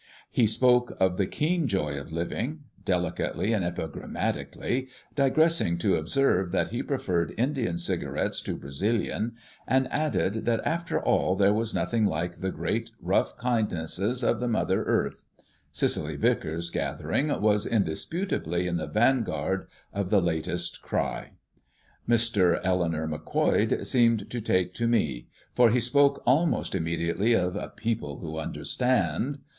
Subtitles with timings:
[0.31, 6.69] He spoke of the keen joy of living, delicately and epigrammatically, digressing to observe that
[6.69, 9.33] he preferred Indian cigarettes to Brazilian,
[9.67, 14.47] and adding that after all there was nothing like the great rough kindnesses of the
[14.47, 15.25] Mother Earth.
[15.71, 21.33] Cicely Vicars's gathering was indisputably in the vanguard of the latest cry.
[22.09, 22.59] Mr.
[22.63, 28.39] Eleanor Macquoid seemed to take to me, for he spoke almost immediately of "people who
[28.39, 29.37] understand."